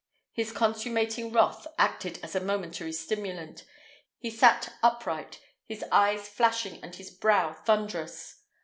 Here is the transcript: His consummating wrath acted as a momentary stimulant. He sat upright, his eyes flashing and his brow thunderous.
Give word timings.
His 0.31 0.51
consummating 0.51 1.31
wrath 1.31 1.67
acted 1.77 2.17
as 2.23 2.33
a 2.33 2.39
momentary 2.39 2.91
stimulant. 2.91 3.65
He 4.17 4.31
sat 4.31 4.73
upright, 4.81 5.39
his 5.67 5.83
eyes 5.91 6.27
flashing 6.27 6.83
and 6.83 6.95
his 6.95 7.11
brow 7.11 7.53
thunderous. 7.53 8.41